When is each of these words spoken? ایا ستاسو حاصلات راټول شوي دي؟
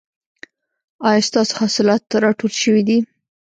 ایا 1.07 1.21
ستاسو 1.29 1.53
حاصلات 1.61 2.01
راټول 2.23 2.51
شوي 2.61 2.81
دي؟ 2.87 2.97